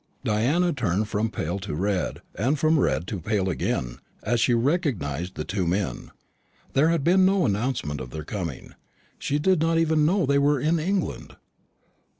Diana 0.23 0.73
turned 0.73 1.07
from 1.09 1.29
pale 1.29 1.59
to 1.59 1.75
red, 1.75 2.23
and 2.33 2.57
from 2.57 2.79
red 2.79 3.05
to 3.05 3.19
pale 3.19 3.47
again, 3.47 3.99
as 4.23 4.39
she 4.41 4.55
recognised 4.55 5.35
the 5.35 5.43
two 5.45 5.67
men. 5.67 6.09
There 6.73 6.89
had 6.89 7.03
been 7.03 7.23
no 7.23 7.45
announcement 7.45 8.01
of 8.01 8.09
their 8.09 8.23
coming. 8.25 8.73
She 9.19 9.37
did 9.37 9.59
not 9.59 9.77
even 9.77 10.03
know 10.03 10.21
that 10.21 10.33
they 10.33 10.39
were 10.39 10.59
in 10.59 10.79
England. 10.79 11.35